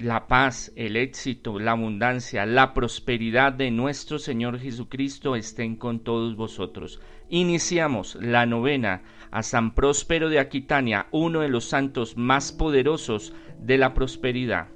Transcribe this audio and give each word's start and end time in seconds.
la 0.00 0.28
paz, 0.28 0.72
el 0.76 0.96
éxito, 0.96 1.58
la 1.58 1.72
abundancia, 1.72 2.46
la 2.46 2.72
prosperidad 2.72 3.52
de 3.52 3.70
nuestro 3.70 4.18
Señor 4.18 4.60
Jesucristo 4.60 5.34
estén 5.34 5.76
con 5.76 6.00
todos 6.00 6.36
vosotros. 6.36 7.00
Iniciamos 7.28 8.14
la 8.20 8.46
novena 8.46 9.02
a 9.30 9.42
San 9.42 9.74
Próspero 9.74 10.28
de 10.28 10.38
Aquitania, 10.38 11.08
uno 11.10 11.40
de 11.40 11.48
los 11.48 11.64
santos 11.64 12.16
más 12.16 12.52
poderosos 12.52 13.34
de 13.58 13.76
la 13.76 13.92
prosperidad. 13.92 14.68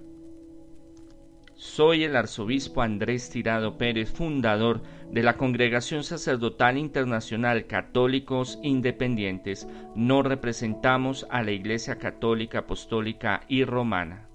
Soy 1.54 2.02
el 2.02 2.16
arzobispo 2.16 2.82
Andrés 2.82 3.30
Tirado 3.30 3.79
Pérez, 3.79 4.11
fundador 4.11 4.82
de 5.12 5.23
la 5.23 5.36
Congregación 5.36 6.02
Sacerdotal 6.02 6.77
Internacional 6.77 7.68
Católicos 7.68 8.59
Independientes. 8.64 9.68
No 9.95 10.25
representamos 10.25 11.29
a 11.30 11.45
la 11.45 11.52
Iglesia 11.52 11.98
Católica 11.98 12.61
Apostólica 12.61 13.43
y 13.46 13.62
Romana. 13.62 14.31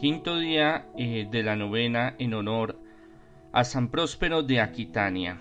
Quinto 0.00 0.38
día 0.38 0.86
eh, 0.96 1.28
de 1.30 1.42
la 1.42 1.56
novena 1.56 2.14
en 2.18 2.32
honor 2.32 2.78
a 3.52 3.64
San 3.64 3.90
Próspero 3.90 4.42
de 4.42 4.58
Aquitania. 4.58 5.36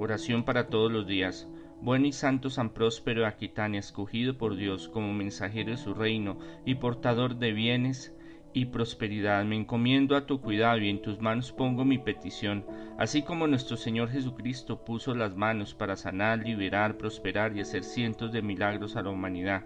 Oración 0.00 0.42
para 0.42 0.66
todos 0.66 0.90
los 0.90 1.06
días. 1.06 1.48
Buen 1.80 2.04
y 2.04 2.10
santo 2.10 2.50
San 2.50 2.70
Próspero 2.70 3.20
de 3.20 3.28
Aquitania, 3.28 3.78
escogido 3.78 4.36
por 4.36 4.56
Dios 4.56 4.88
como 4.88 5.14
mensajero 5.14 5.70
de 5.70 5.76
su 5.76 5.94
reino 5.94 6.40
y 6.66 6.74
portador 6.74 7.36
de 7.36 7.52
bienes, 7.52 8.18
y 8.52 8.66
prosperidad. 8.66 9.44
Me 9.44 9.54
encomiendo 9.54 10.16
a 10.16 10.26
tu 10.26 10.40
cuidado 10.40 10.78
y 10.78 10.90
en 10.90 11.00
tus 11.00 11.20
manos 11.20 11.52
pongo 11.52 11.84
mi 11.84 11.98
petición, 11.98 12.64
así 12.98 13.22
como 13.22 13.46
nuestro 13.46 13.76
Señor 13.76 14.10
Jesucristo 14.10 14.84
puso 14.84 15.14
las 15.14 15.36
manos 15.36 15.74
para 15.74 15.94
sanar, 15.94 16.40
liberar, 16.40 16.96
prosperar 16.96 17.56
y 17.56 17.60
hacer 17.60 17.84
cientos 17.84 18.32
de 18.32 18.42
milagros 18.42 18.96
a 18.96 19.02
la 19.02 19.10
humanidad. 19.10 19.62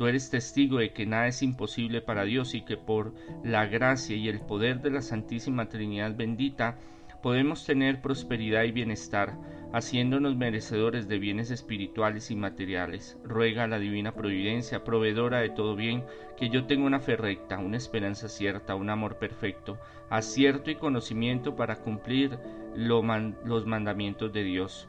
Tú 0.00 0.06
eres 0.06 0.30
testigo 0.30 0.78
de 0.78 0.94
que 0.94 1.04
nada 1.04 1.26
es 1.26 1.42
imposible 1.42 2.00
para 2.00 2.24
Dios 2.24 2.54
y 2.54 2.62
que 2.62 2.78
por 2.78 3.12
la 3.44 3.66
gracia 3.66 4.16
y 4.16 4.30
el 4.30 4.40
poder 4.40 4.80
de 4.80 4.90
la 4.90 5.02
Santísima 5.02 5.68
Trinidad 5.68 6.16
bendita 6.16 6.78
podemos 7.22 7.66
tener 7.66 8.00
prosperidad 8.00 8.62
y 8.62 8.72
bienestar, 8.72 9.36
haciéndonos 9.74 10.36
merecedores 10.36 11.06
de 11.06 11.18
bienes 11.18 11.50
espirituales 11.50 12.30
y 12.30 12.34
materiales. 12.34 13.18
Ruega 13.24 13.64
a 13.64 13.68
la 13.68 13.78
divina 13.78 14.12
providencia, 14.12 14.84
proveedora 14.84 15.40
de 15.40 15.50
todo 15.50 15.76
bien, 15.76 16.02
que 16.38 16.48
yo 16.48 16.64
tenga 16.64 16.86
una 16.86 17.00
fe 17.00 17.16
recta, 17.16 17.58
una 17.58 17.76
esperanza 17.76 18.30
cierta, 18.30 18.76
un 18.76 18.88
amor 18.88 19.18
perfecto, 19.18 19.78
acierto 20.08 20.70
y 20.70 20.76
conocimiento 20.76 21.56
para 21.56 21.76
cumplir 21.76 22.38
los 22.74 23.66
mandamientos 23.66 24.32
de 24.32 24.44
Dios 24.44 24.88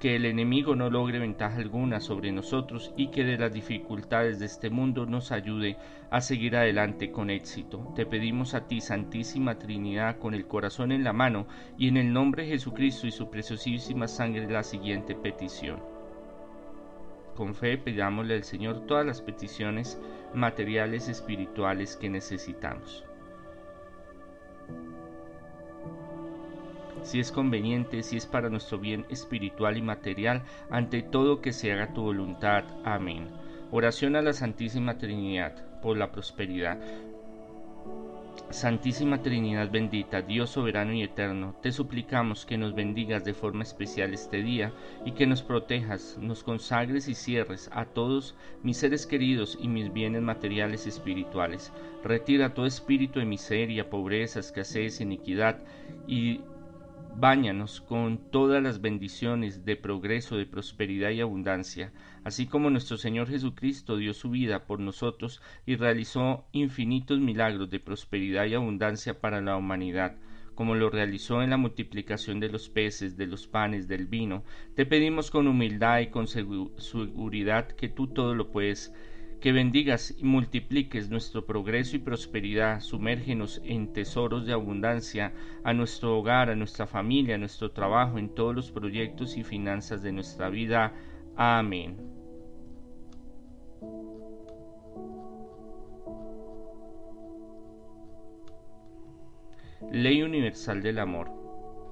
que 0.00 0.16
el 0.16 0.26
enemigo 0.26 0.76
no 0.76 0.90
logre 0.90 1.18
ventaja 1.18 1.56
alguna 1.56 2.00
sobre 2.00 2.30
nosotros 2.30 2.92
y 2.96 3.08
que 3.08 3.24
de 3.24 3.38
las 3.38 3.52
dificultades 3.52 4.38
de 4.38 4.46
este 4.46 4.68
mundo 4.68 5.06
nos 5.06 5.32
ayude 5.32 5.76
a 6.10 6.20
seguir 6.20 6.56
adelante 6.56 7.10
con 7.10 7.30
éxito. 7.30 7.92
Te 7.94 8.04
pedimos 8.04 8.54
a 8.54 8.66
ti, 8.66 8.80
Santísima 8.80 9.58
Trinidad, 9.58 10.18
con 10.18 10.34
el 10.34 10.46
corazón 10.46 10.92
en 10.92 11.02
la 11.02 11.12
mano 11.12 11.46
y 11.78 11.88
en 11.88 11.96
el 11.96 12.12
nombre 12.12 12.44
de 12.44 12.50
Jesucristo 12.50 13.06
y 13.06 13.10
su 13.10 13.30
preciosísima 13.30 14.06
sangre 14.06 14.50
la 14.50 14.62
siguiente 14.62 15.14
petición. 15.14 15.80
Con 17.34 17.54
fe 17.54 17.78
pidámosle 17.78 18.34
al 18.34 18.44
Señor 18.44 18.86
todas 18.86 19.04
las 19.04 19.22
peticiones 19.22 20.00
materiales 20.34 21.08
y 21.08 21.12
espirituales 21.12 21.96
que 21.96 22.08
necesitamos. 22.10 23.04
Si 27.02 27.20
es 27.20 27.32
conveniente, 27.32 28.02
si 28.02 28.16
es 28.16 28.26
para 28.26 28.50
nuestro 28.50 28.78
bien 28.78 29.06
espiritual 29.08 29.76
y 29.76 29.82
material, 29.82 30.42
ante 30.70 31.02
todo 31.02 31.40
que 31.40 31.52
se 31.52 31.72
haga 31.72 31.92
tu 31.92 32.02
voluntad. 32.02 32.64
Amén. 32.84 33.28
Oración 33.70 34.16
a 34.16 34.22
la 34.22 34.32
Santísima 34.32 34.98
Trinidad 34.98 35.80
por 35.80 35.96
la 35.96 36.12
prosperidad. 36.12 36.78
Santísima 38.50 39.22
Trinidad 39.22 39.70
bendita, 39.72 40.22
Dios 40.22 40.50
soberano 40.50 40.92
y 40.92 41.02
eterno, 41.02 41.56
te 41.62 41.72
suplicamos 41.72 42.46
que 42.46 42.56
nos 42.56 42.76
bendigas 42.76 43.24
de 43.24 43.34
forma 43.34 43.64
especial 43.64 44.14
este 44.14 44.40
día 44.40 44.72
y 45.04 45.12
que 45.12 45.26
nos 45.26 45.42
protejas, 45.42 46.16
nos 46.20 46.44
consagres 46.44 47.08
y 47.08 47.14
cierres 47.14 47.68
a 47.72 47.86
todos 47.86 48.36
mis 48.62 48.76
seres 48.76 49.06
queridos 49.06 49.58
y 49.60 49.66
mis 49.66 49.92
bienes 49.92 50.22
materiales 50.22 50.86
y 50.86 50.90
espirituales. 50.90 51.72
Retira 52.04 52.54
todo 52.54 52.66
espíritu 52.66 53.18
de 53.18 53.26
miseria, 53.26 53.90
pobreza, 53.90 54.38
escasez, 54.38 55.00
iniquidad 55.00 55.58
y 56.06 56.42
Báñanos 57.18 57.80
con 57.80 58.18
todas 58.30 58.62
las 58.62 58.82
bendiciones 58.82 59.64
de 59.64 59.74
progreso, 59.74 60.36
de 60.36 60.44
prosperidad 60.44 61.08
y 61.12 61.22
abundancia, 61.22 61.90
así 62.24 62.44
como 62.46 62.68
nuestro 62.68 62.98
Señor 62.98 63.30
Jesucristo 63.30 63.96
dio 63.96 64.12
su 64.12 64.28
vida 64.28 64.66
por 64.66 64.80
nosotros 64.80 65.40
y 65.64 65.76
realizó 65.76 66.44
infinitos 66.52 67.18
milagros 67.18 67.70
de 67.70 67.80
prosperidad 67.80 68.44
y 68.44 68.52
abundancia 68.52 69.18
para 69.18 69.40
la 69.40 69.56
humanidad, 69.56 70.16
como 70.54 70.74
lo 70.74 70.90
realizó 70.90 71.42
en 71.42 71.48
la 71.48 71.56
multiplicación 71.56 72.38
de 72.38 72.50
los 72.50 72.68
peces, 72.68 73.16
de 73.16 73.26
los 73.26 73.46
panes, 73.46 73.88
del 73.88 74.06
vino. 74.06 74.44
Te 74.74 74.84
pedimos 74.84 75.30
con 75.30 75.48
humildad 75.48 76.00
y 76.00 76.08
con 76.08 76.26
seguridad 76.26 77.68
que 77.68 77.88
tú 77.88 78.08
todo 78.08 78.34
lo 78.34 78.52
puedes 78.52 78.92
que 79.46 79.52
bendigas 79.52 80.12
y 80.18 80.24
multipliques 80.24 81.08
nuestro 81.08 81.46
progreso 81.46 81.94
y 81.94 82.00
prosperidad, 82.00 82.80
sumérgenos 82.80 83.62
en 83.64 83.92
tesoros 83.92 84.44
de 84.44 84.52
abundancia 84.52 85.32
a 85.62 85.72
nuestro 85.72 86.18
hogar, 86.18 86.50
a 86.50 86.56
nuestra 86.56 86.88
familia, 86.88 87.36
a 87.36 87.38
nuestro 87.38 87.70
trabajo, 87.70 88.18
en 88.18 88.34
todos 88.34 88.56
los 88.56 88.72
proyectos 88.72 89.36
y 89.36 89.44
finanzas 89.44 90.02
de 90.02 90.10
nuestra 90.10 90.50
vida. 90.50 90.92
Amén. 91.36 91.96
Ley 99.92 100.24
Universal 100.24 100.82
del 100.82 100.98
Amor. 100.98 101.45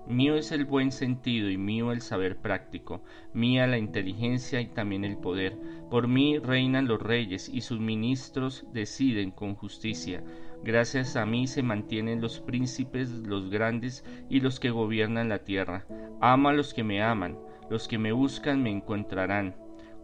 Mío 0.07 0.37
es 0.37 0.53
el 0.53 0.67
buen 0.67 0.93
sentido 0.93 1.49
y 1.49 1.57
mío 1.57 1.91
el 1.91 2.03
saber 2.03 2.37
práctico, 2.37 3.03
mía 3.33 3.67
la 3.67 3.79
inteligencia 3.79 4.61
y 4.61 4.67
también 4.67 5.03
el 5.03 5.17
poder. 5.17 5.57
Por 5.91 6.09
mí 6.09 6.39
reinan 6.39 6.87
los 6.87 7.01
reyes 7.01 7.49
y 7.49 7.63
sus 7.63 7.81
ministros 7.81 8.67
deciden 8.73 9.31
con 9.31 9.55
justicia. 9.55 10.23
Gracias 10.63 11.17
a 11.17 11.25
mí 11.25 11.47
se 11.47 11.63
mantienen 11.63 12.21
los 12.21 12.39
príncipes, 12.41 13.11
los 13.11 13.49
grandes 13.49 14.05
y 14.29 14.41
los 14.41 14.61
que 14.61 14.71
gobiernan 14.71 15.31
la 15.31 15.45
tierra. 15.45 15.87
Amo 16.21 16.51
a 16.51 16.53
los 16.53 16.75
que 16.75 16.85
me 16.85 17.03
aman, 17.03 17.39
los 17.71 17.89
que 17.89 17.97
me 17.97 18.13
buscan 18.13 18.63
me 18.63 18.71
encontrarán. 18.71 19.57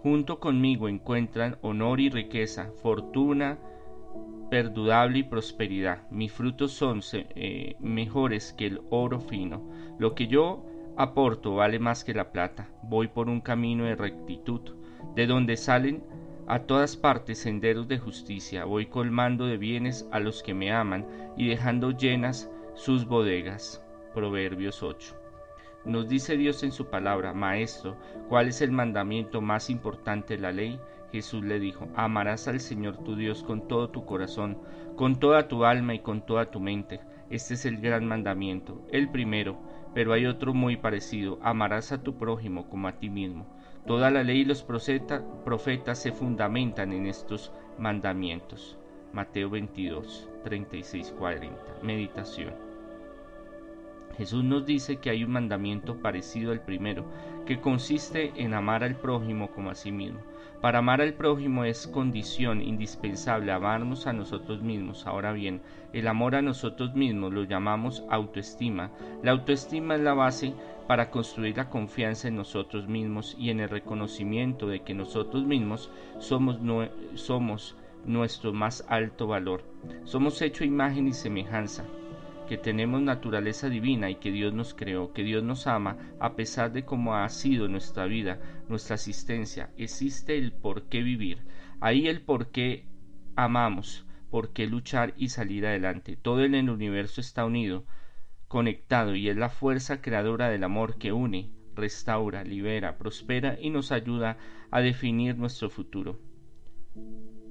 Junto 0.02 0.40
conmigo 0.40 0.88
encuentran 0.88 1.58
honor 1.60 2.00
y 2.00 2.08
riqueza, 2.08 2.72
fortuna, 2.82 3.58
perdurable 4.50 5.20
y 5.20 5.22
prosperidad. 5.22 6.10
Mis 6.10 6.32
frutos 6.32 6.72
son 6.72 7.00
eh, 7.12 7.76
mejores 7.80 8.52
que 8.52 8.66
el 8.66 8.80
oro 8.90 9.20
fino. 9.20 9.70
Lo 9.98 10.14
que 10.14 10.26
yo 10.26 10.66
aporto 10.96 11.54
vale 11.54 11.78
más 11.78 12.04
que 12.04 12.12
la 12.12 12.32
plata. 12.32 12.68
Voy 12.82 13.08
por 13.08 13.28
un 13.28 13.40
camino 13.40 13.84
de 13.84 13.94
rectitud, 13.94 14.60
de 15.14 15.26
donde 15.26 15.56
salen 15.56 16.04
a 16.46 16.64
todas 16.64 16.96
partes 16.96 17.38
senderos 17.38 17.88
de 17.88 17.98
justicia. 17.98 18.64
Voy 18.64 18.86
colmando 18.86 19.46
de 19.46 19.56
bienes 19.56 20.08
a 20.10 20.18
los 20.18 20.42
que 20.42 20.52
me 20.52 20.72
aman 20.72 21.06
y 21.36 21.48
dejando 21.48 21.92
llenas 21.92 22.50
sus 22.74 23.06
bodegas. 23.06 23.82
Proverbios 24.14 24.82
8. 24.82 25.16
Nos 25.84 26.08
dice 26.08 26.36
Dios 26.36 26.62
en 26.62 26.72
su 26.72 26.90
palabra, 26.90 27.32
Maestro, 27.32 27.96
¿cuál 28.28 28.48
es 28.48 28.60
el 28.60 28.70
mandamiento 28.70 29.40
más 29.40 29.70
importante 29.70 30.36
de 30.36 30.42
la 30.42 30.52
ley? 30.52 30.78
Jesús 31.12 31.44
le 31.44 31.58
dijo, 31.58 31.88
amarás 31.94 32.48
al 32.48 32.60
Señor 32.60 32.98
tu 32.98 33.16
Dios 33.16 33.42
con 33.42 33.66
todo 33.66 33.90
tu 33.90 34.04
corazón, 34.04 34.58
con 34.96 35.18
toda 35.18 35.48
tu 35.48 35.64
alma 35.64 35.94
y 35.94 36.00
con 36.00 36.24
toda 36.24 36.50
tu 36.50 36.60
mente. 36.60 37.00
Este 37.30 37.54
es 37.54 37.66
el 37.66 37.80
gran 37.80 38.06
mandamiento, 38.06 38.86
el 38.90 39.08
primero, 39.08 39.58
pero 39.94 40.12
hay 40.12 40.26
otro 40.26 40.54
muy 40.54 40.76
parecido, 40.76 41.38
amarás 41.42 41.92
a 41.92 42.02
tu 42.02 42.16
prójimo 42.16 42.68
como 42.68 42.88
a 42.88 42.98
ti 42.98 43.10
mismo. 43.10 43.46
Toda 43.86 44.10
la 44.10 44.22
ley 44.22 44.40
y 44.40 44.44
los 44.44 44.62
profetas 44.62 45.98
se 45.98 46.12
fundamentan 46.12 46.92
en 46.92 47.06
estos 47.06 47.52
mandamientos. 47.78 48.78
Mateo 49.12 49.50
22, 49.50 50.28
36, 50.44 51.14
40. 51.18 51.56
Meditación. 51.82 52.69
Jesús 54.20 54.44
nos 54.44 54.66
dice 54.66 54.96
que 54.96 55.08
hay 55.08 55.24
un 55.24 55.30
mandamiento 55.30 55.96
parecido 55.96 56.52
al 56.52 56.60
primero, 56.60 57.06
que 57.46 57.58
consiste 57.58 58.34
en 58.36 58.52
amar 58.52 58.84
al 58.84 58.96
prójimo 58.96 59.50
como 59.50 59.70
a 59.70 59.74
sí 59.74 59.92
mismo. 59.92 60.20
Para 60.60 60.80
amar 60.80 61.00
al 61.00 61.14
prójimo 61.14 61.64
es 61.64 61.86
condición 61.86 62.60
indispensable 62.60 63.50
amarnos 63.50 64.06
a 64.06 64.12
nosotros 64.12 64.60
mismos. 64.60 65.06
Ahora 65.06 65.32
bien, 65.32 65.62
el 65.94 66.06
amor 66.06 66.34
a 66.34 66.42
nosotros 66.42 66.94
mismos 66.94 67.32
lo 67.32 67.44
llamamos 67.44 68.04
autoestima. 68.10 68.90
La 69.22 69.30
autoestima 69.30 69.94
es 69.94 70.02
la 70.02 70.12
base 70.12 70.52
para 70.86 71.10
construir 71.10 71.56
la 71.56 71.70
confianza 71.70 72.28
en 72.28 72.36
nosotros 72.36 72.88
mismos 72.88 73.34
y 73.38 73.48
en 73.48 73.60
el 73.60 73.70
reconocimiento 73.70 74.66
de 74.66 74.80
que 74.80 74.92
nosotros 74.92 75.46
mismos 75.46 75.90
somos, 76.18 76.60
nuestro 78.04 78.52
más 78.52 78.84
alto 78.86 79.26
valor. 79.26 79.64
Somos 80.04 80.42
hecho 80.42 80.62
imagen 80.62 81.08
y 81.08 81.14
semejanza 81.14 81.86
que 82.50 82.58
tenemos 82.58 83.00
naturaleza 83.00 83.68
divina 83.68 84.10
y 84.10 84.16
que 84.16 84.32
Dios 84.32 84.52
nos 84.52 84.74
creó, 84.74 85.12
que 85.12 85.22
Dios 85.22 85.44
nos 85.44 85.68
ama 85.68 85.98
a 86.18 86.34
pesar 86.34 86.72
de 86.72 86.84
cómo 86.84 87.14
ha 87.14 87.28
sido 87.28 87.68
nuestra 87.68 88.06
vida, 88.06 88.40
nuestra 88.68 88.96
existencia. 88.96 89.70
Existe 89.76 90.36
el 90.36 90.50
por 90.50 90.88
qué 90.88 91.04
vivir. 91.04 91.44
Ahí 91.80 92.08
el 92.08 92.22
por 92.22 92.50
qué 92.50 92.88
amamos, 93.36 94.04
por 94.30 94.52
qué 94.52 94.66
luchar 94.66 95.14
y 95.16 95.28
salir 95.28 95.64
adelante. 95.64 96.16
Todo 96.16 96.42
en 96.42 96.56
el 96.56 96.70
universo 96.70 97.20
está 97.20 97.44
unido, 97.44 97.84
conectado 98.48 99.14
y 99.14 99.28
es 99.28 99.36
la 99.36 99.48
fuerza 99.48 100.02
creadora 100.02 100.48
del 100.48 100.64
amor 100.64 100.98
que 100.98 101.12
une, 101.12 101.52
restaura, 101.76 102.42
libera, 102.42 102.98
prospera 102.98 103.58
y 103.60 103.70
nos 103.70 103.92
ayuda 103.92 104.38
a 104.72 104.80
definir 104.80 105.38
nuestro 105.38 105.70
futuro. 105.70 106.18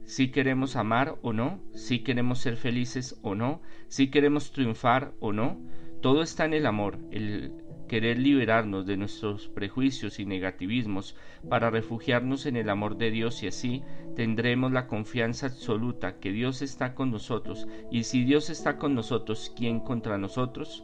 Si 0.10 0.32
queremos 0.32 0.76
amar 0.76 1.20
o 1.22 1.34
no, 1.34 1.62
si 1.76 2.00
queremos 2.00 2.40
ser 2.40 2.58
felices 2.58 3.20
o 3.22 3.36
no, 3.36 3.62
si 3.90 4.10
queremos 4.10 4.52
triunfar 4.52 5.14
o 5.20 5.34
no, 5.34 5.62
todo 6.02 6.24
está 6.24 6.46
en 6.46 6.56
el 6.56 6.66
amor, 6.66 6.98
el 7.12 7.54
querer 7.88 8.18
liberarnos 8.18 8.88
de 8.88 8.98
nuestros 8.98 9.50
prejuicios 9.50 10.20
y 10.20 10.26
negativismos 10.26 11.16
para 11.48 11.70
refugiarnos 11.70 12.48
en 12.48 12.56
el 12.56 12.72
amor 12.72 12.98
de 12.98 13.12
Dios 13.12 13.44
y 13.44 13.48
así 13.50 13.84
tendremos 14.16 14.72
la 14.72 14.88
confianza 14.88 15.46
absoluta 15.46 16.18
que 16.20 16.32
Dios 16.32 16.64
está 16.64 16.96
con 16.96 17.12
nosotros 17.12 17.68
y 17.92 18.06
si 18.06 18.26
Dios 18.26 18.50
está 18.50 18.80
con 18.80 18.96
nosotros, 18.96 19.54
¿quién 19.56 19.80
contra 19.80 20.18
nosotros? 20.18 20.84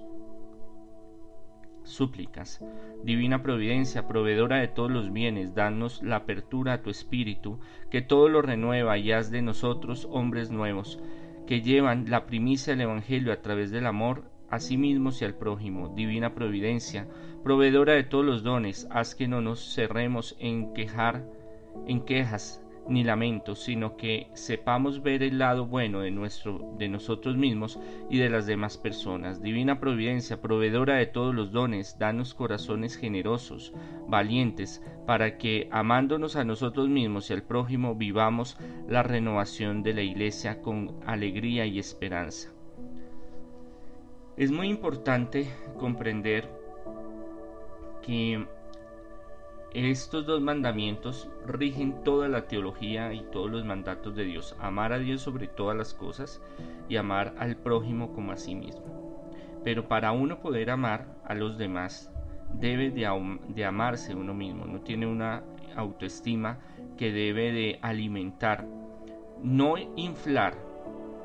Súplicas. 1.85 2.63
Divina 3.03 3.41
Providencia, 3.41 4.07
proveedora 4.07 4.57
de 4.57 4.67
todos 4.67 4.91
los 4.91 5.13
bienes, 5.13 5.55
danos 5.55 6.03
la 6.03 6.17
apertura 6.17 6.73
a 6.73 6.81
tu 6.81 6.89
espíritu, 6.89 7.59
que 7.89 8.01
todo 8.01 8.27
lo 8.27 8.41
renueva 8.41 8.97
y 8.97 9.11
haz 9.11 9.31
de 9.31 9.41
nosotros 9.41 10.07
hombres 10.11 10.51
nuevos, 10.51 10.99
que 11.47 11.61
llevan 11.61 12.09
la 12.09 12.25
primicia 12.25 12.73
del 12.73 12.81
Evangelio 12.81 13.31
a 13.31 13.41
través 13.41 13.71
del 13.71 13.85
amor 13.85 14.23
a 14.49 14.59
sí 14.59 14.77
mismos 14.77 15.21
y 15.21 15.25
al 15.25 15.35
prójimo. 15.35 15.89
Divina 15.89 16.33
Providencia, 16.33 17.07
proveedora 17.43 17.93
de 17.93 18.03
todos 18.03 18.25
los 18.25 18.43
dones, 18.43 18.87
haz 18.89 19.15
que 19.15 19.27
no 19.27 19.41
nos 19.41 19.73
cerremos 19.73 20.35
en 20.39 20.73
quejar, 20.73 21.23
en 21.87 22.01
quejas 22.01 22.64
ni 22.87 23.03
lamentos, 23.03 23.59
sino 23.63 23.97
que 23.97 24.27
sepamos 24.33 25.01
ver 25.01 25.23
el 25.23 25.39
lado 25.39 25.65
bueno 25.65 26.01
de 26.01 26.11
nuestro 26.11 26.73
de 26.77 26.87
nosotros 26.87 27.35
mismos 27.37 27.79
y 28.09 28.17
de 28.19 28.29
las 28.29 28.45
demás 28.45 28.77
personas. 28.77 29.41
Divina 29.41 29.79
Providencia, 29.79 30.41
proveedora 30.41 30.95
de 30.95 31.05
todos 31.05 31.33
los 31.33 31.51
dones, 31.51 31.97
danos 31.99 32.33
corazones 32.33 32.95
generosos, 32.95 33.73
valientes, 34.07 34.83
para 35.05 35.37
que 35.37 35.67
amándonos 35.71 36.35
a 36.35 36.43
nosotros 36.43 36.89
mismos 36.89 37.29
y 37.29 37.33
al 37.33 37.43
prójimo 37.43 37.95
vivamos 37.95 38.57
la 38.87 39.03
renovación 39.03 39.83
de 39.83 39.93
la 39.93 40.01
Iglesia 40.01 40.61
con 40.61 40.95
alegría 41.05 41.65
y 41.65 41.79
esperanza. 41.79 42.51
Es 44.37 44.51
muy 44.51 44.67
importante 44.67 45.47
comprender 45.79 46.49
que 48.05 48.45
estos 49.83 50.25
dos 50.25 50.39
mandamientos 50.39 51.27
rigen 51.45 52.01
toda 52.05 52.29
la 52.29 52.47
teología 52.47 53.13
y 53.13 53.23
todos 53.23 53.51
los 53.51 53.65
mandatos 53.65 54.15
de 54.15 54.23
Dios. 54.23 54.55
Amar 54.61 54.93
a 54.93 54.99
Dios 54.99 55.21
sobre 55.21 55.47
todas 55.47 55.75
las 55.75 55.93
cosas 55.93 56.41
y 56.87 56.95
amar 56.95 57.35
al 57.37 57.57
prójimo 57.57 58.13
como 58.13 58.31
a 58.31 58.37
sí 58.37 58.55
mismo. 58.55 59.29
Pero 59.65 59.89
para 59.89 60.13
uno 60.13 60.39
poder 60.39 60.69
amar 60.69 61.07
a 61.25 61.33
los 61.35 61.57
demás, 61.57 62.09
debe 62.53 62.89
de, 62.89 63.65
amarse 63.65 64.15
uno 64.15 64.33
mismo. 64.33 64.65
No 64.65 64.79
tiene 64.79 65.07
una 65.07 65.43
autoestima 65.75 66.59
que 66.97 67.11
debe 67.11 67.51
de 67.51 67.79
alimentar, 67.81 68.65
no 69.43 69.75
inflar. 69.97 70.55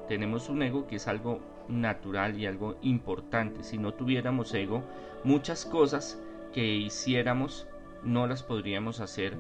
Tenemos 0.09 0.49
un 0.49 0.65
ego 0.65 0.89
que 0.89 0.97
es 0.97 1.07
algo 1.07 1.41
natural 1.69 2.37
y 2.37 2.47
algo 2.47 2.79
importante. 2.83 3.63
Si 3.63 3.79
no 3.79 3.95
tuviéramos 3.95 4.53
ego, 4.55 4.83
muchas 5.23 5.65
cosas 5.65 6.21
que 6.53 6.75
hiciéramos 6.75 7.69
no 8.03 8.27
las 8.27 8.43
podríamos 8.43 9.01
hacer 9.01 9.37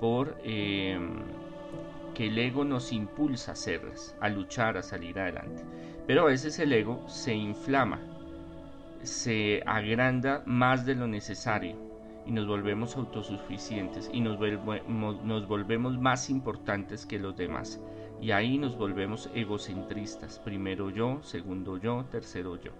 por 0.00 0.36
eh, 0.44 0.98
que 2.14 2.26
el 2.26 2.38
ego 2.38 2.64
nos 2.64 2.92
impulsa 2.92 3.52
a 3.52 3.54
hacerlas, 3.54 4.16
a 4.20 4.28
luchar, 4.28 4.76
a 4.76 4.82
salir 4.82 5.18
adelante. 5.18 5.64
Pero 6.06 6.22
a 6.22 6.26
veces 6.26 6.58
el 6.58 6.72
ego 6.72 7.08
se 7.08 7.34
inflama, 7.34 8.00
se 9.02 9.62
agranda 9.66 10.42
más 10.46 10.84
de 10.84 10.94
lo 10.94 11.06
necesario 11.06 11.76
y 12.26 12.32
nos 12.32 12.46
volvemos 12.46 12.96
autosuficientes 12.96 14.10
y 14.12 14.20
nos, 14.20 14.38
nos 14.88 15.48
volvemos 15.48 15.98
más 15.98 16.30
importantes 16.30 17.06
que 17.06 17.18
los 17.18 17.36
demás. 17.36 17.80
Y 18.20 18.30
ahí 18.30 18.58
nos 18.58 18.76
volvemos 18.76 19.30
egocentristas. 19.34 20.38
Primero 20.38 20.90
yo, 20.90 21.20
segundo 21.22 21.76
yo, 21.78 22.04
tercero 22.10 22.56
yo. 22.60 22.70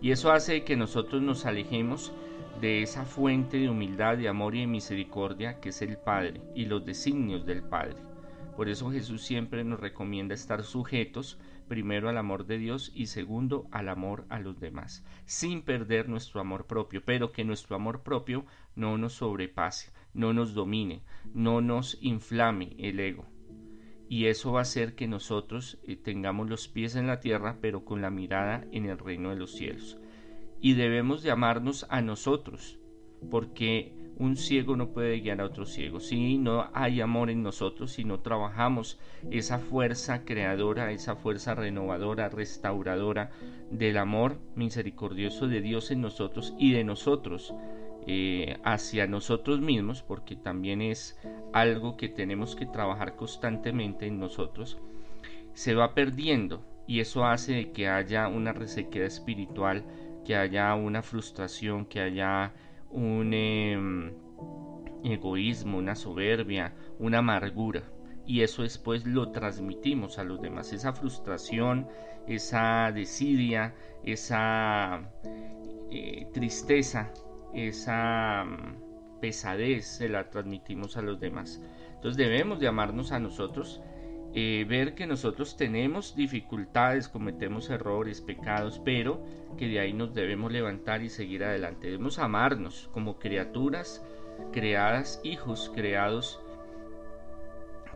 Y 0.00 0.12
eso 0.12 0.30
hace 0.30 0.64
que 0.64 0.76
nosotros 0.76 1.22
nos 1.22 1.44
alejemos 1.44 2.12
de 2.60 2.82
esa 2.82 3.04
fuente 3.04 3.58
de 3.58 3.68
humildad, 3.68 4.16
de 4.16 4.28
amor 4.28 4.54
y 4.54 4.60
de 4.60 4.66
misericordia 4.66 5.60
que 5.60 5.70
es 5.70 5.82
el 5.82 5.96
Padre 5.96 6.40
y 6.54 6.66
los 6.66 6.84
designios 6.84 7.46
del 7.46 7.62
Padre. 7.62 7.96
Por 8.56 8.68
eso 8.68 8.90
Jesús 8.90 9.22
siempre 9.22 9.62
nos 9.62 9.78
recomienda 9.78 10.34
estar 10.34 10.64
sujetos 10.64 11.38
primero 11.68 12.08
al 12.08 12.16
amor 12.16 12.46
de 12.46 12.58
Dios 12.58 12.90
y 12.94 13.06
segundo 13.06 13.68
al 13.70 13.88
amor 13.88 14.24
a 14.30 14.40
los 14.40 14.58
demás, 14.58 15.04
sin 15.26 15.62
perder 15.62 16.08
nuestro 16.08 16.40
amor 16.40 16.66
propio, 16.66 17.02
pero 17.04 17.30
que 17.30 17.44
nuestro 17.44 17.76
amor 17.76 18.02
propio 18.02 18.44
no 18.74 18.98
nos 18.98 19.14
sobrepase, 19.14 19.92
no 20.14 20.32
nos 20.32 20.54
domine, 20.54 21.02
no 21.34 21.60
nos 21.60 21.98
inflame 22.00 22.74
el 22.78 22.98
ego 22.98 23.26
y 24.08 24.26
eso 24.26 24.52
va 24.52 24.60
a 24.60 24.62
hacer 24.62 24.94
que 24.94 25.06
nosotros 25.06 25.78
eh, 25.86 25.96
tengamos 25.96 26.48
los 26.48 26.68
pies 26.68 26.96
en 26.96 27.06
la 27.06 27.20
tierra 27.20 27.58
pero 27.60 27.84
con 27.84 28.00
la 28.00 28.10
mirada 28.10 28.64
en 28.72 28.86
el 28.86 28.98
reino 28.98 29.30
de 29.30 29.36
los 29.36 29.52
cielos. 29.52 29.98
Y 30.60 30.74
debemos 30.74 31.22
llamarnos 31.22 31.86
a 31.88 32.00
nosotros, 32.00 32.78
porque 33.30 33.92
un 34.18 34.36
ciego 34.36 34.76
no 34.76 34.90
puede 34.90 35.20
guiar 35.20 35.40
a 35.40 35.44
otro 35.44 35.64
ciego. 35.64 36.00
Si 36.00 36.38
no 36.38 36.68
hay 36.74 37.00
amor 37.00 37.30
en 37.30 37.44
nosotros, 37.44 37.92
si 37.92 38.04
no 38.04 38.20
trabajamos 38.20 38.98
esa 39.30 39.60
fuerza 39.60 40.24
creadora, 40.24 40.90
esa 40.90 41.14
fuerza 41.14 41.54
renovadora, 41.54 42.28
restauradora 42.28 43.30
del 43.70 43.96
amor 43.96 44.40
misericordioso 44.56 45.46
de 45.46 45.60
Dios 45.60 45.92
en 45.92 46.00
nosotros 46.00 46.54
y 46.58 46.72
de 46.72 46.82
nosotros 46.82 47.54
eh, 48.06 48.56
hacia 48.64 49.06
nosotros 49.06 49.60
mismos, 49.60 50.02
porque 50.02 50.36
también 50.36 50.80
es 50.80 51.18
algo 51.52 51.96
que 51.96 52.08
tenemos 52.08 52.56
que 52.56 52.66
trabajar 52.66 53.16
constantemente 53.16 54.06
en 54.06 54.18
nosotros, 54.18 54.78
se 55.52 55.74
va 55.74 55.94
perdiendo 55.94 56.64
y 56.86 57.00
eso 57.00 57.26
hace 57.26 57.70
que 57.72 57.88
haya 57.88 58.28
una 58.28 58.52
resequedad 58.52 59.06
espiritual, 59.06 59.84
que 60.24 60.36
haya 60.36 60.74
una 60.74 61.02
frustración, 61.02 61.84
que 61.84 62.00
haya 62.00 62.54
un 62.90 63.34
em, 63.34 64.12
egoísmo, 65.04 65.78
una 65.78 65.94
soberbia, 65.94 66.74
una 66.98 67.18
amargura. 67.18 67.82
Y 68.26 68.42
eso 68.42 68.62
después 68.62 69.06
lo 69.06 69.32
transmitimos 69.32 70.18
a 70.18 70.24
los 70.24 70.40
demás. 70.40 70.72
Esa 70.72 70.92
frustración, 70.92 71.88
esa 72.26 72.90
desidia, 72.92 73.74
esa 74.04 75.10
eh, 75.90 76.26
tristeza 76.32 77.12
esa 77.54 78.44
mm, 78.44 79.20
pesadez 79.20 79.86
se 79.86 80.08
la 80.08 80.30
transmitimos 80.30 80.96
a 80.96 81.02
los 81.02 81.20
demás. 81.20 81.62
Entonces 81.94 82.16
debemos 82.16 82.60
de 82.60 82.68
amarnos 82.68 83.12
a 83.12 83.18
nosotros, 83.18 83.82
eh, 84.34 84.64
ver 84.68 84.94
que 84.94 85.06
nosotros 85.06 85.56
tenemos 85.56 86.14
dificultades, 86.14 87.08
cometemos 87.08 87.70
errores, 87.70 88.20
pecados, 88.20 88.80
pero 88.84 89.24
que 89.56 89.66
de 89.66 89.80
ahí 89.80 89.92
nos 89.92 90.14
debemos 90.14 90.52
levantar 90.52 91.02
y 91.02 91.08
seguir 91.08 91.44
adelante. 91.44 91.86
Debemos 91.86 92.18
amarnos 92.18 92.88
como 92.92 93.18
criaturas 93.18 94.04
creadas, 94.52 95.20
hijos 95.24 95.72
creados 95.74 96.40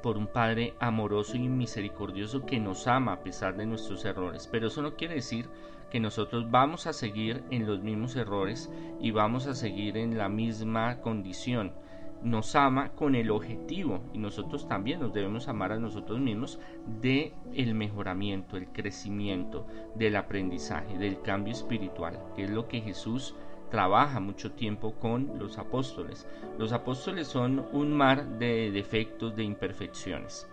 por 0.02 0.18
un 0.18 0.26
Padre 0.26 0.74
amoroso 0.80 1.36
y 1.36 1.48
misericordioso 1.48 2.44
que 2.44 2.58
nos 2.58 2.88
ama 2.88 3.12
a 3.12 3.22
pesar 3.22 3.56
de 3.56 3.66
nuestros 3.66 4.04
errores. 4.04 4.48
Pero 4.50 4.66
eso 4.66 4.82
no 4.82 4.96
quiere 4.96 5.14
decir 5.14 5.48
que 5.92 6.00
nosotros 6.00 6.50
vamos 6.50 6.86
a 6.86 6.94
seguir 6.94 7.44
en 7.50 7.66
los 7.66 7.82
mismos 7.82 8.16
errores 8.16 8.70
y 8.98 9.10
vamos 9.10 9.46
a 9.46 9.54
seguir 9.54 9.98
en 9.98 10.16
la 10.16 10.30
misma 10.30 11.02
condición. 11.02 11.74
Nos 12.22 12.56
ama 12.56 12.92
con 12.92 13.14
el 13.14 13.30
objetivo 13.30 14.00
y 14.14 14.18
nosotros 14.18 14.66
también 14.66 15.00
nos 15.00 15.12
debemos 15.12 15.48
amar 15.48 15.70
a 15.70 15.78
nosotros 15.78 16.18
mismos 16.18 16.58
de 17.02 17.34
el 17.52 17.74
mejoramiento, 17.74 18.56
el 18.56 18.68
crecimiento, 18.68 19.66
del 19.94 20.16
aprendizaje, 20.16 20.96
del 20.96 21.20
cambio 21.20 21.52
espiritual, 21.52 22.18
que 22.34 22.44
es 22.44 22.50
lo 22.50 22.68
que 22.68 22.80
Jesús 22.80 23.34
trabaja 23.70 24.18
mucho 24.18 24.52
tiempo 24.52 24.94
con 24.94 25.38
los 25.38 25.58
apóstoles. 25.58 26.26
Los 26.56 26.72
apóstoles 26.72 27.26
son 27.26 27.66
un 27.70 27.92
mar 27.92 28.38
de 28.38 28.70
defectos, 28.70 29.36
de 29.36 29.44
imperfecciones, 29.44 30.48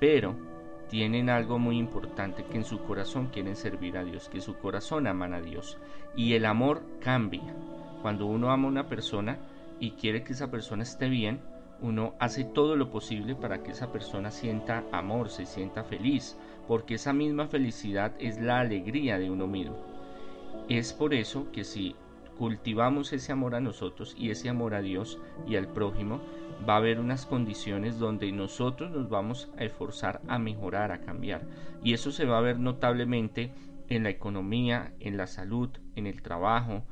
pero 0.00 0.34
tienen 0.88 1.30
algo 1.30 1.58
muy 1.58 1.78
importante, 1.78 2.44
que 2.44 2.56
en 2.56 2.64
su 2.64 2.80
corazón 2.80 3.28
quieren 3.28 3.56
servir 3.56 3.96
a 3.96 4.04
Dios, 4.04 4.28
que 4.28 4.40
su 4.40 4.56
corazón 4.58 5.06
aman 5.06 5.34
a 5.34 5.40
Dios. 5.40 5.78
Y 6.16 6.34
el 6.34 6.46
amor 6.46 6.82
cambia. 7.00 7.54
Cuando 8.02 8.26
uno 8.26 8.50
ama 8.50 8.66
a 8.66 8.70
una 8.70 8.88
persona 8.88 9.38
y 9.80 9.92
quiere 9.92 10.24
que 10.24 10.32
esa 10.32 10.50
persona 10.50 10.82
esté 10.82 11.08
bien, 11.08 11.40
uno 11.80 12.14
hace 12.18 12.44
todo 12.44 12.74
lo 12.76 12.90
posible 12.90 13.34
para 13.34 13.62
que 13.62 13.70
esa 13.70 13.92
persona 13.92 14.30
sienta 14.30 14.84
amor, 14.90 15.30
se 15.30 15.46
sienta 15.46 15.84
feliz, 15.84 16.36
porque 16.66 16.94
esa 16.94 17.12
misma 17.12 17.46
felicidad 17.46 18.12
es 18.18 18.40
la 18.40 18.60
alegría 18.60 19.18
de 19.18 19.30
uno 19.30 19.46
mismo. 19.46 19.76
Es 20.68 20.92
por 20.92 21.14
eso 21.14 21.50
que 21.52 21.64
si 21.64 21.94
cultivamos 22.36 23.12
ese 23.12 23.32
amor 23.32 23.54
a 23.54 23.60
nosotros 23.60 24.14
y 24.16 24.30
ese 24.30 24.48
amor 24.48 24.74
a 24.74 24.80
Dios 24.80 25.18
y 25.46 25.56
al 25.56 25.68
prójimo, 25.68 26.20
va 26.66 26.74
a 26.74 26.76
haber 26.78 27.00
unas 27.00 27.26
condiciones 27.26 27.98
donde 27.98 28.30
nosotros 28.32 28.90
nos 28.90 29.08
vamos 29.08 29.50
a 29.58 29.64
esforzar 29.64 30.20
a 30.28 30.38
mejorar, 30.38 30.92
a 30.92 31.00
cambiar. 31.00 31.46
Y 31.82 31.92
eso 31.92 32.10
se 32.10 32.24
va 32.24 32.38
a 32.38 32.42
ver 32.42 32.58
notablemente 32.58 33.52
en 33.88 34.02
la 34.02 34.10
economía, 34.10 34.94
en 35.00 35.16
la 35.16 35.26
salud, 35.26 35.70
en 35.94 36.06
el 36.06 36.22
trabajo, 36.22 36.84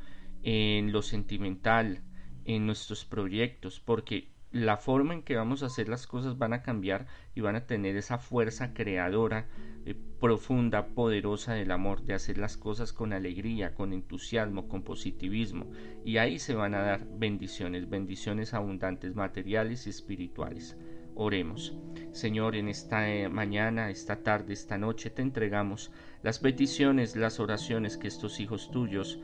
en 0.43 0.93
lo 0.93 1.03
sentimental, 1.03 2.03
en 2.45 2.67
nuestros 2.67 3.05
proyectos, 3.05 3.81
porque 3.81 4.36
la 4.53 4.77
forma 4.77 5.15
en 5.15 5.23
que 5.23 5.37
vamos 5.37 5.63
a 5.63 5.67
hacer 5.67 5.89
las 5.89 6.07
cosas 6.07 6.39
van 6.39 6.53
a 6.53 6.63
cambiar 6.63 7.07
y 7.35 7.41
van 7.41 7.57
a 7.57 7.67
tener 7.67 7.97
esa 7.97 8.19
fuerza 8.19 8.73
creadora 8.73 9.49
eh, 9.85 9.95
profunda, 10.21 10.89
poderosa 10.89 11.55
del 11.55 11.71
amor, 11.71 12.03
de 12.03 12.15
hacer 12.15 12.39
las 12.39 12.57
cosas 12.57 12.93
con 12.93 13.13
alegría, 13.13 13.75
con 13.75 13.93
entusiasmo, 13.93 14.69
con 14.69 14.83
positivismo. 14.83 15.71
Y 16.05 16.19
ahí 16.19 16.39
se 16.39 16.55
van 16.55 16.75
a 16.75 16.81
dar 16.81 17.07
bendiciones, 17.19 17.89
bendiciones 17.89 18.55
abundantes 18.55 19.15
materiales 19.15 19.87
y 19.87 19.91
espirituales. 19.91 20.77
Oremos. 21.15 21.75
Señor, 22.13 22.57
en 22.57 22.69
esta 22.69 23.11
eh, 23.11 23.29
mañana, 23.29 23.91
esta 23.91 24.23
tarde, 24.23 24.53
esta 24.53 24.79
noche 24.79 25.11
te 25.11 25.23
entregamos 25.23 25.91
las 26.23 26.39
peticiones, 26.39 27.17
las 27.17 27.41
oraciones 27.41 27.97
que 27.97 28.09
estos 28.09 28.39
hijos 28.39 28.71
tuyos 28.71 29.19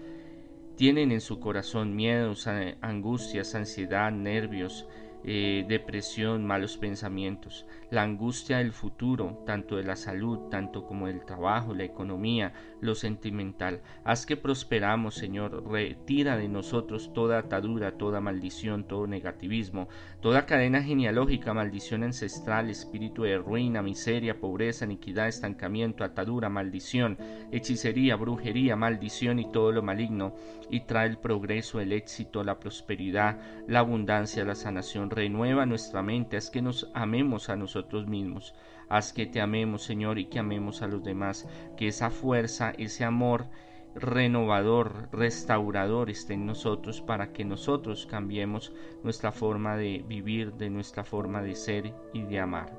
tienen 0.77 1.13
en 1.13 1.21
su 1.21 1.39
corazón, 1.39 1.95
miedos, 1.95 2.49
angustias, 2.81 3.55
ansiedad, 3.55 4.11
nervios, 4.11 4.89
eh, 5.25 5.65
depresión, 5.69 6.45
malos 6.45 6.77
pensamientos, 6.77 7.65
la 7.91 8.03
angustia 8.03 8.59
del 8.59 8.73
futuro, 8.73 9.43
tanto 9.47 9.77
de 9.77 9.85
la 9.85 9.95
salud, 9.95 10.49
tanto 10.51 10.85
como 10.85 11.07
del 11.07 11.25
trabajo, 11.25 11.75
la 11.75 11.85
economía, 11.85 12.53
lo 12.81 12.97
sentimental. 12.97 13.83
Haz 14.03 14.27
que 14.27 14.37
prosperamos, 14.37 15.15
Señor. 15.15 15.65
Retira 15.71 16.37
de 16.37 16.49
nosotros 16.49 17.13
toda 17.13 17.39
atadura, 17.39 17.99
toda 17.99 18.21
maldición, 18.21 18.89
todo 18.89 19.07
negativismo, 19.07 19.89
toda 20.21 20.47
cadena 20.47 20.83
genealógica, 20.83 21.55
maldición 21.55 22.03
ancestral, 22.03 22.69
espíritu 22.71 23.23
de 23.23 23.39
ruina, 23.39 23.83
miseria, 23.83 24.41
pobreza, 24.41 24.87
iniquidad, 24.87 25.29
estancamiento, 25.29 26.03
atadura, 26.03 26.49
maldición, 26.49 27.17
hechicería, 27.53 28.17
brujería, 28.17 28.75
maldición 28.75 29.39
y 29.39 29.53
todo 29.53 29.71
lo 29.71 29.83
maligno. 29.83 30.35
Y 30.69 30.81
trae 30.81 31.09
el 31.09 31.19
progreso, 31.19 31.81
el 31.81 31.93
éxito, 31.93 32.43
la 32.43 32.59
prosperidad, 32.59 33.39
la 33.69 33.81
abundancia, 33.81 34.45
la 34.45 34.55
sanación 34.55 35.11
renueva 35.13 35.67
nuestra 35.67 36.03
mente, 36.03 36.37
haz 36.37 36.51
que 36.51 36.63
nos 36.63 36.91
amemos 36.95 37.49
a 37.49 37.57
nosotros 37.57 38.07
mismos, 38.07 38.55
haz 38.89 39.13
que 39.13 39.27
te 39.27 39.41
amemos, 39.41 39.83
Señor, 39.83 40.19
y 40.19 40.27
que 40.27 40.39
amemos 40.39 40.83
a 40.83 40.89
los 40.89 41.05
demás, 41.05 41.49
que 41.77 41.89
esa 41.89 42.11
fuerza, 42.11 42.73
ese 42.79 43.05
amor 43.05 43.47
renovador, 43.95 45.09
restaurador 45.13 46.11
esté 46.11 46.35
en 46.35 46.47
nosotros 46.47 47.01
para 47.01 47.33
que 47.33 47.45
nosotros 47.45 48.07
cambiemos 48.07 48.73
nuestra 49.03 49.33
forma 49.33 49.77
de 49.77 50.05
vivir, 50.07 50.55
de 50.55 50.71
nuestra 50.71 51.05
forma 51.05 51.43
de 51.43 51.55
ser 51.55 51.95
y 52.13 52.23
de 52.23 52.41
amar. 52.41 52.73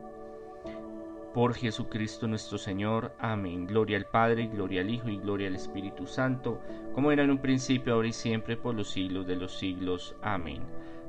Por 1.33 1.55
Jesucristo 1.55 2.27
nuestro 2.27 2.59
Señor. 2.59 3.15
Amén. 3.17 3.65
Gloria 3.65 3.97
al 3.97 4.05
Padre, 4.05 4.47
gloria 4.47 4.81
al 4.81 4.89
Hijo 4.91 5.09
y 5.09 5.17
gloria 5.17 5.47
al 5.47 5.55
Espíritu 5.55 6.05
Santo, 6.05 6.61
como 6.93 7.11
era 7.11 7.23
en 7.23 7.31
un 7.31 7.39
principio, 7.39 7.93
ahora 7.93 8.07
y 8.07 8.13
siempre, 8.13 8.55
por 8.55 8.75
los 8.75 8.91
siglos 8.91 9.25
de 9.25 9.35
los 9.35 9.57
siglos. 9.57 10.15
Amén. 10.21 10.61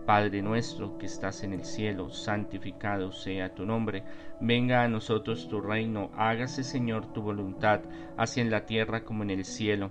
Padre 0.04 0.42
nuestro 0.42 0.98
que 0.98 1.06
estás 1.06 1.44
en 1.44 1.54
el 1.54 1.64
cielo, 1.64 2.10
santificado 2.10 3.10
sea 3.10 3.54
tu 3.54 3.64
nombre, 3.64 4.04
venga 4.38 4.82
a 4.82 4.88
nosotros 4.88 5.48
tu 5.48 5.62
reino, 5.62 6.10
hágase 6.14 6.62
Señor 6.62 7.06
tu 7.14 7.22
voluntad, 7.22 7.80
así 8.16 8.40
en 8.40 8.50
la 8.50 8.66
tierra 8.66 9.02
como 9.02 9.22
en 9.22 9.30
el 9.30 9.44
cielo. 9.46 9.90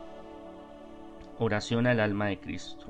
Oración 1.43 1.87
al 1.87 1.99
alma 1.99 2.27
de 2.27 2.39
Cristo. 2.39 2.85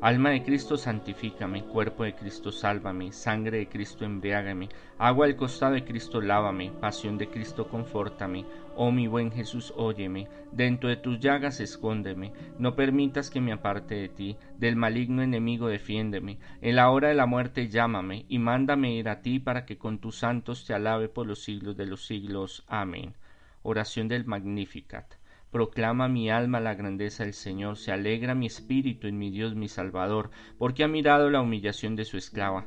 Alma 0.00 0.30
de 0.30 0.42
Cristo, 0.42 0.78
santifícame, 0.78 1.62
cuerpo 1.62 2.04
de 2.04 2.14
Cristo, 2.14 2.50
sálvame, 2.50 3.12
sangre 3.12 3.58
de 3.58 3.68
Cristo, 3.68 4.06
embriágame, 4.06 4.70
agua 4.96 5.26
al 5.26 5.36
costado 5.36 5.74
de 5.74 5.84
Cristo, 5.84 6.22
lávame, 6.22 6.72
pasión 6.80 7.18
de 7.18 7.28
Cristo, 7.28 7.68
confórtame, 7.68 8.46
oh 8.76 8.92
mi 8.92 9.08
buen 9.08 9.30
Jesús, 9.30 9.74
óyeme, 9.76 10.26
dentro 10.52 10.88
de 10.88 10.96
tus 10.96 11.20
llagas 11.20 11.60
escóndeme, 11.60 12.32
no 12.58 12.74
permitas 12.74 13.28
que 13.28 13.42
me 13.42 13.52
aparte 13.52 13.94
de 13.94 14.08
ti, 14.08 14.38
del 14.56 14.76
maligno 14.76 15.22
enemigo 15.22 15.68
defiéndeme, 15.68 16.38
en 16.62 16.76
la 16.76 16.88
hora 16.88 17.08
de 17.08 17.14
la 17.14 17.26
muerte 17.26 17.68
llámame, 17.68 18.24
y 18.26 18.38
mándame 18.38 18.94
ir 18.94 19.10
a 19.10 19.20
ti 19.20 19.38
para 19.38 19.66
que 19.66 19.76
con 19.76 19.98
tus 19.98 20.16
santos 20.16 20.64
te 20.64 20.72
alabe 20.72 21.10
por 21.10 21.26
los 21.26 21.44
siglos 21.44 21.76
de 21.76 21.84
los 21.84 22.06
siglos. 22.06 22.64
Amén. 22.68 23.12
Oración 23.62 24.08
del 24.08 24.24
Magnificat. 24.24 25.15
Proclama 25.50 26.08
mi 26.08 26.30
alma 26.30 26.60
la 26.60 26.74
grandeza 26.74 27.24
del 27.24 27.32
Señor, 27.32 27.76
se 27.76 27.92
alegra 27.92 28.34
mi 28.34 28.46
espíritu 28.46 29.06
en 29.06 29.18
mi 29.18 29.30
Dios 29.30 29.54
mi 29.54 29.68
Salvador, 29.68 30.30
porque 30.58 30.84
ha 30.84 30.88
mirado 30.88 31.30
la 31.30 31.40
humillación 31.40 31.96
de 31.96 32.04
su 32.04 32.16
esclava. 32.16 32.66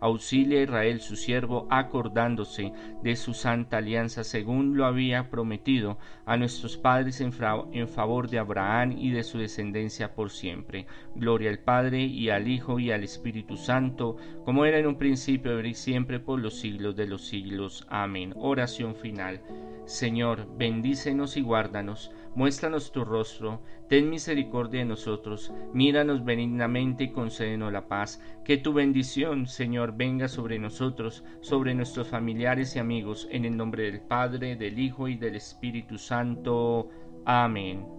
auxilia 0.00 0.60
a 0.60 0.62
Israel 0.62 1.00
su 1.00 1.16
siervo, 1.16 1.66
acordándose 1.70 2.72
de 3.02 3.16
su 3.16 3.34
santa 3.34 3.78
alianza 3.78 4.24
según 4.24 4.76
lo 4.76 4.86
había 4.86 5.30
prometido 5.30 5.98
a 6.26 6.36
nuestros 6.36 6.76
padres 6.76 7.20
en, 7.20 7.32
favor 7.88 8.28
de 8.28 8.38
Abraham 8.38 8.92
y 8.98 9.10
de 9.10 9.22
su 9.22 9.38
descendencia 9.38 10.14
por 10.14 10.30
siempre. 10.30 10.86
Gloria 11.14 11.50
al 11.50 11.58
Padre 11.58 12.02
y 12.02 12.30
al 12.30 12.48
Hijo 12.48 12.78
y 12.78 12.90
al 12.90 13.04
Espíritu 13.04 13.56
Santo, 13.56 14.16
como 14.44 14.64
era 14.64 14.78
en 14.78 14.86
un 14.86 14.96
principio, 14.96 15.52
ahora 15.52 15.68
y 15.68 15.74
siempre, 15.74 16.20
por 16.20 16.40
los 16.40 16.58
siglos 16.58 16.96
de 16.96 17.06
los 17.06 17.26
siglos. 17.26 17.86
Amén. 17.88 18.34
Oración 18.36 18.94
final. 18.94 19.40
Señor, 19.84 20.46
bendícenos 20.56 21.36
y 21.36 21.40
guárdanos 21.40 22.10
Muéstranos 22.34 22.92
tu 22.92 23.04
rostro, 23.04 23.60
ten 23.88 24.08
misericordia 24.10 24.80
de 24.80 24.86
nosotros, 24.86 25.52
míranos 25.72 26.24
benignamente 26.24 27.04
y 27.04 27.12
concédenos 27.12 27.72
la 27.72 27.88
paz. 27.88 28.20
Que 28.44 28.58
tu 28.58 28.72
bendición, 28.72 29.46
Señor, 29.46 29.96
venga 29.96 30.28
sobre 30.28 30.58
nosotros, 30.58 31.24
sobre 31.40 31.74
nuestros 31.74 32.08
familiares 32.08 32.76
y 32.76 32.78
amigos, 32.78 33.28
en 33.30 33.44
el 33.44 33.56
nombre 33.56 33.84
del 33.84 34.00
Padre, 34.00 34.56
del 34.56 34.78
Hijo 34.78 35.08
y 35.08 35.16
del 35.16 35.36
Espíritu 35.36 35.98
Santo. 35.98 36.88
Amén. 37.24 37.97